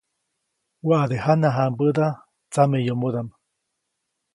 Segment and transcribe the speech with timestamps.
[0.87, 2.07] Waʼade jana jãmbäda
[2.51, 3.29] tsameyomodaʼm.